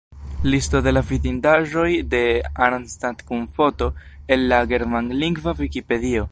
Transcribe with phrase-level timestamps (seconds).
[0.51, 2.23] Listo de la vidindaĵoj de
[2.69, 3.93] Arnstadt kun foto,
[4.37, 6.29] el la germanlingva Vikipedio.